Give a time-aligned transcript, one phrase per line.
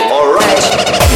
[0.00, 1.07] Alright.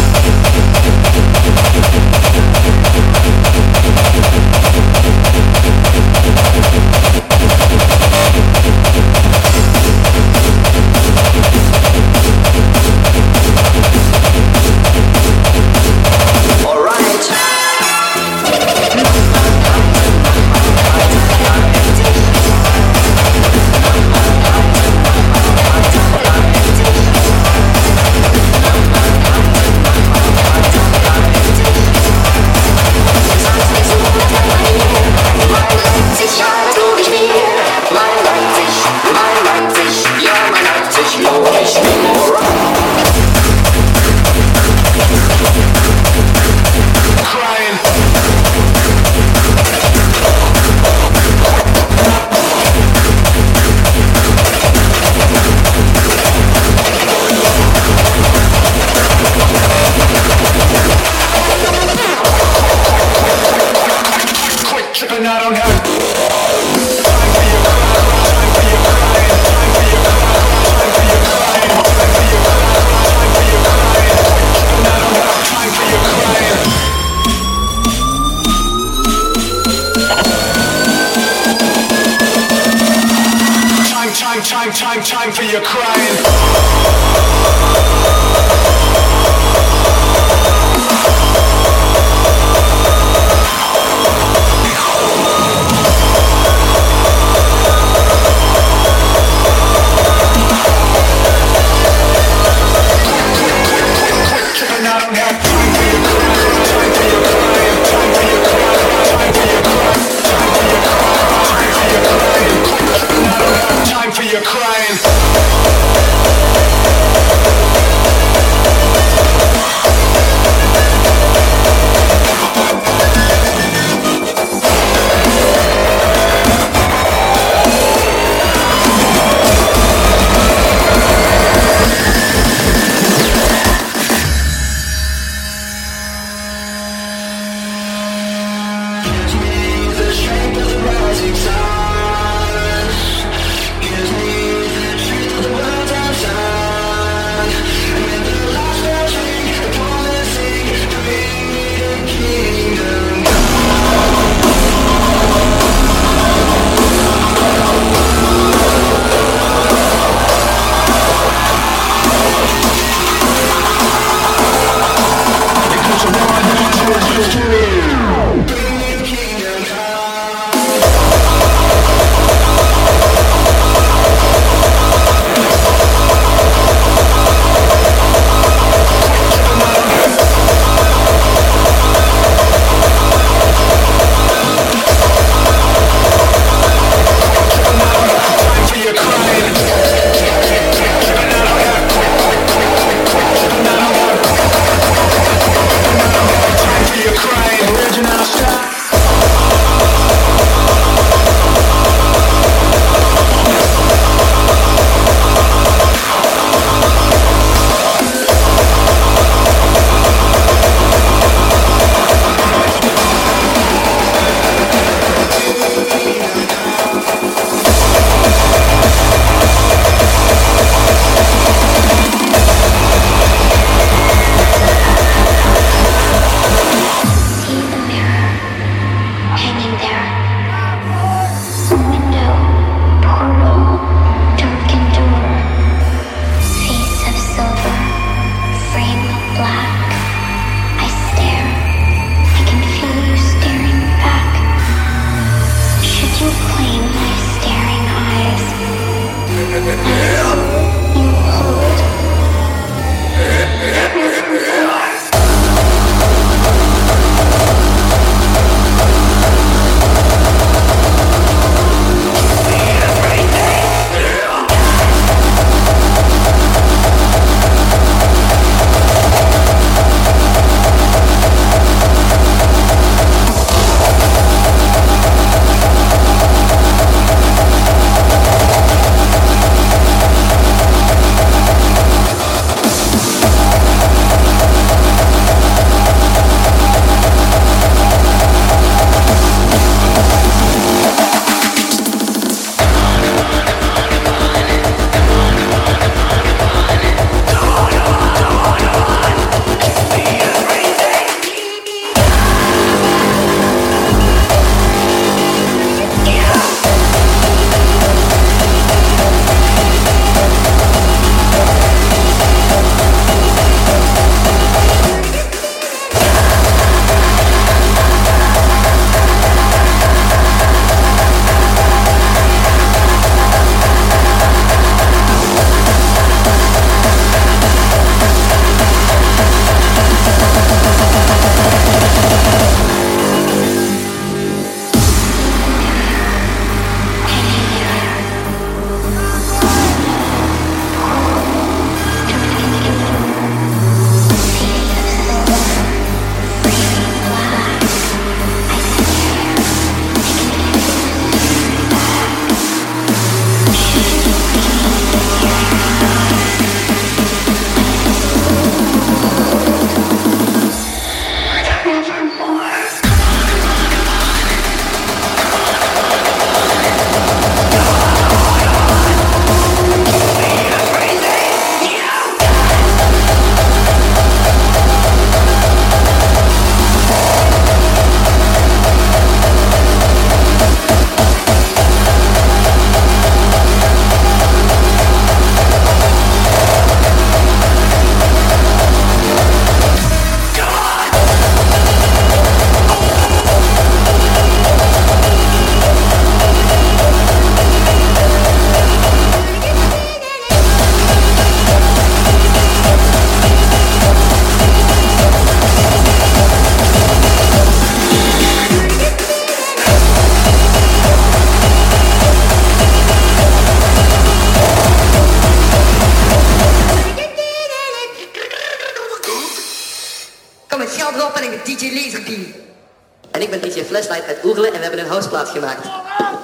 [423.82, 425.66] is uit Oerle en we hebben een houseplaat gemaakt.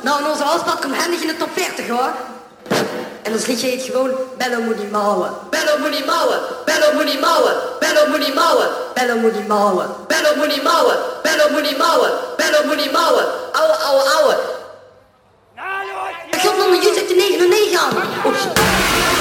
[0.01, 2.11] Nou, en onze houseplaat komt handig in de top 40 hoor.
[3.23, 5.31] En ons liedje heet gewoon Bello moet niet mouwen.
[5.51, 9.49] Bello moet niet mouwen, Bello moet niet mouwen, Bello moet niet mouwen, Bello moet niet
[9.49, 14.03] mouwen, Bello moet niet mouwen, Bello moet niet mouwen, Bello moet niet mouwen, ouwe ouwe
[14.17, 14.37] ouwe.
[15.57, 15.67] Nou,
[16.31, 19.18] Ik ga nog een uit de 909 aan.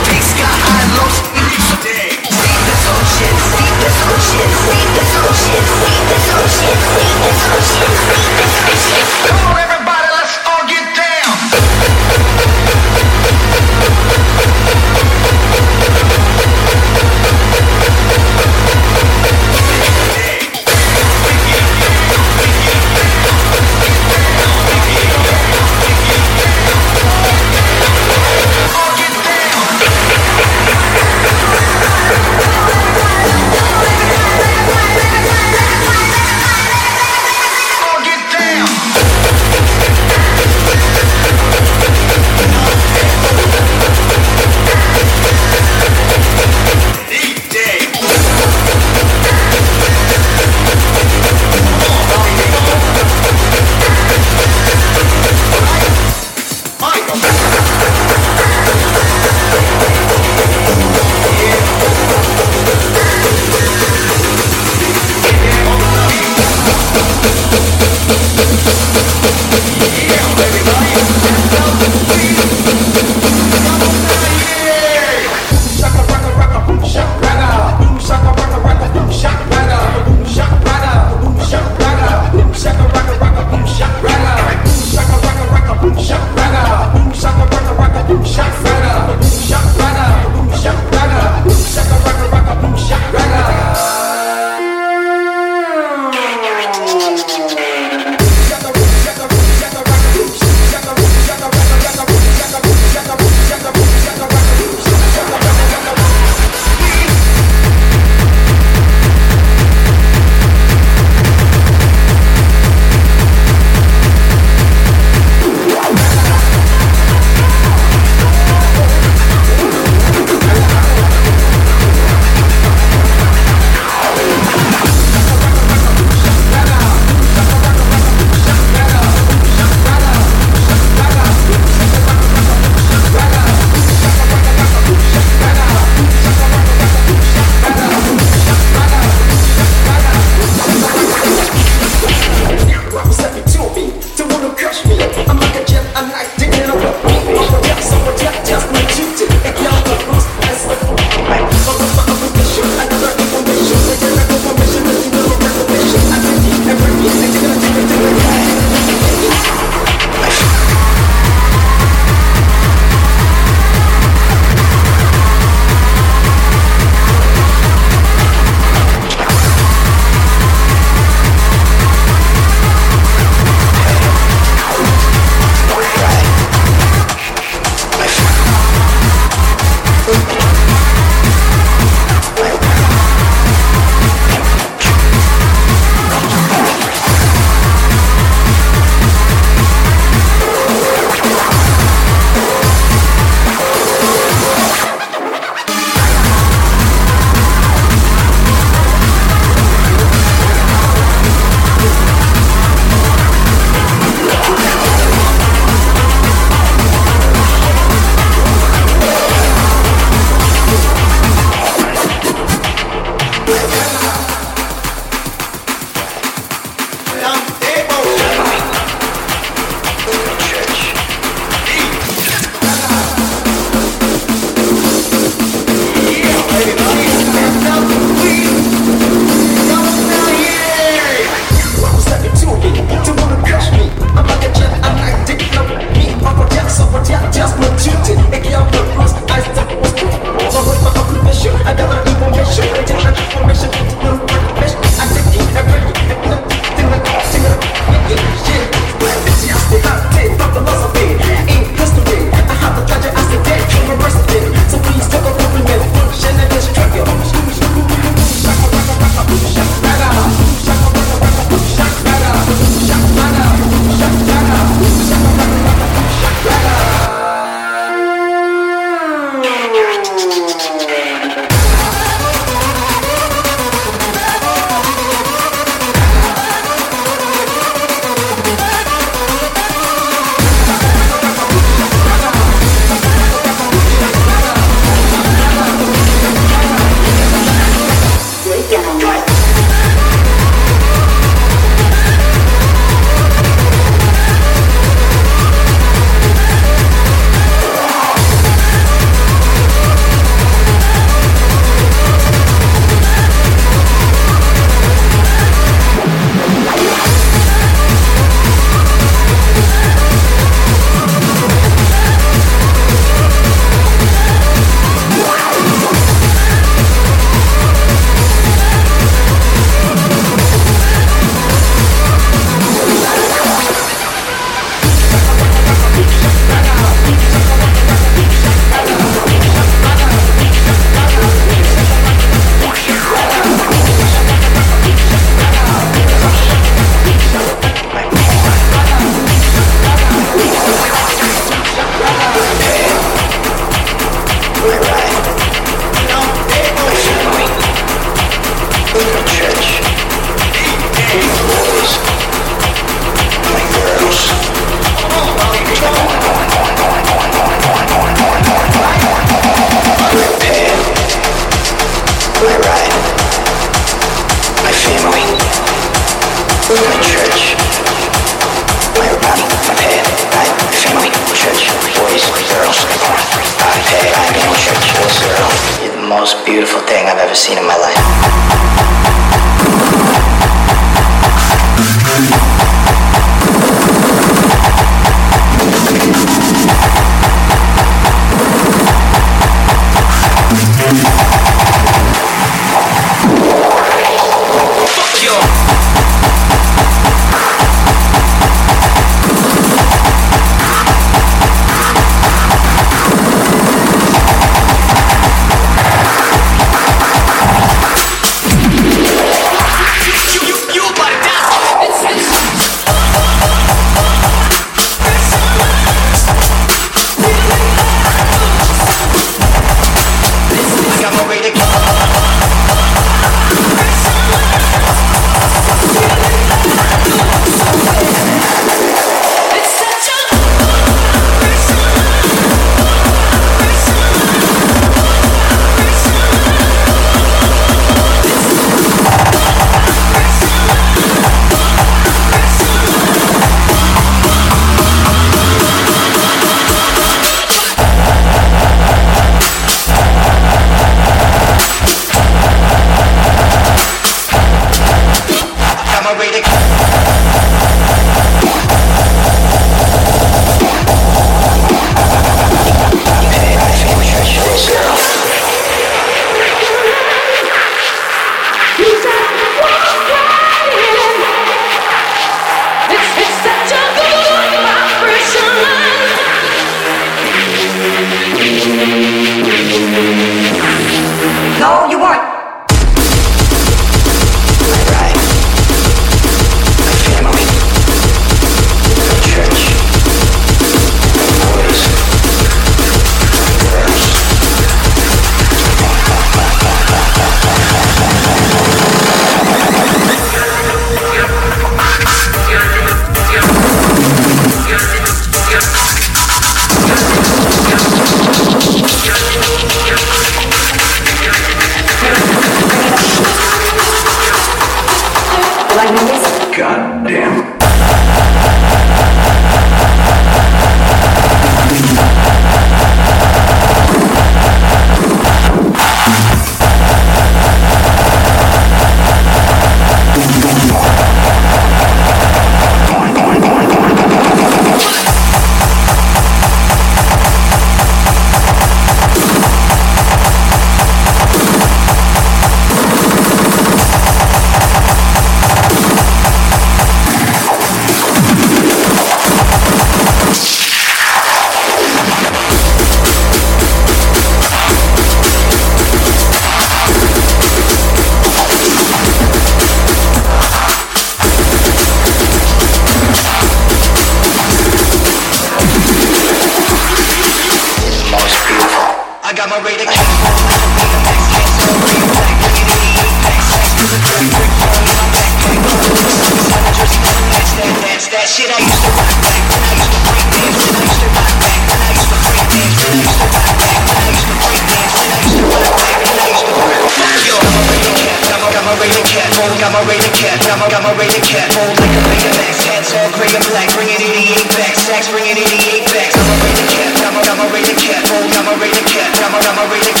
[598.97, 600.00] Got my rated cat,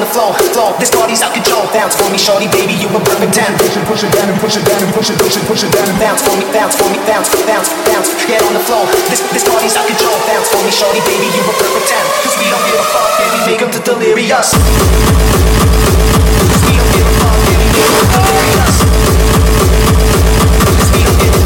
[0.00, 0.72] on the floor, floor.
[0.80, 1.68] This party's out control.
[1.76, 3.52] Bounce for me, shorty, baby, you a perfect ten.
[3.60, 5.60] Push it, push it down, and push it down, and push it, push it, push
[5.60, 5.92] it down.
[6.00, 8.08] Bounce for me, bounce for me, bounce, bounce, bounce.
[8.24, 8.88] Get on the floor.
[9.12, 10.16] This this party's out control.
[10.24, 12.04] Bounce for me, shorty, baby, you a perfect ten.
[12.24, 14.48] Cause we don't give a fuck, baby, make them to delirious.
[16.48, 18.80] Cause we don't give a fuck, baby, make them to delirious.
[20.96, 21.44] We don't give a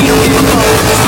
[0.00, 1.03] we don't give a fuck.